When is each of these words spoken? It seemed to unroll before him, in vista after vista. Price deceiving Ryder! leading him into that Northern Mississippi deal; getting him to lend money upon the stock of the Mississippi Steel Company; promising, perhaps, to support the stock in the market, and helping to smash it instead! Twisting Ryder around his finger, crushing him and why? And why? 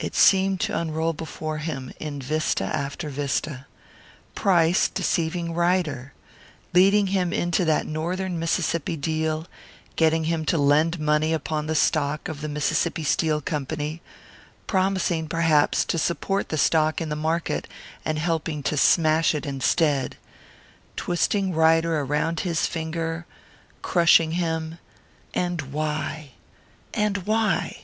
It 0.00 0.16
seemed 0.16 0.58
to 0.62 0.76
unroll 0.76 1.12
before 1.12 1.58
him, 1.58 1.92
in 2.00 2.20
vista 2.20 2.64
after 2.64 3.08
vista. 3.08 3.66
Price 4.34 4.88
deceiving 4.88 5.54
Ryder! 5.54 6.12
leading 6.72 7.06
him 7.06 7.32
into 7.32 7.64
that 7.64 7.86
Northern 7.86 8.36
Mississippi 8.36 8.96
deal; 8.96 9.46
getting 9.94 10.24
him 10.24 10.44
to 10.46 10.58
lend 10.58 10.98
money 10.98 11.32
upon 11.32 11.68
the 11.68 11.76
stock 11.76 12.26
of 12.26 12.40
the 12.40 12.48
Mississippi 12.48 13.04
Steel 13.04 13.40
Company; 13.40 14.02
promising, 14.66 15.28
perhaps, 15.28 15.84
to 15.84 15.98
support 15.98 16.48
the 16.48 16.58
stock 16.58 17.00
in 17.00 17.08
the 17.08 17.14
market, 17.14 17.68
and 18.04 18.18
helping 18.18 18.60
to 18.64 18.76
smash 18.76 19.36
it 19.36 19.46
instead! 19.46 20.16
Twisting 20.96 21.54
Ryder 21.54 22.00
around 22.00 22.40
his 22.40 22.66
finger, 22.66 23.24
crushing 23.82 24.32
him 24.32 24.80
and 25.32 25.62
why? 25.72 26.30
And 26.92 27.18
why? 27.18 27.82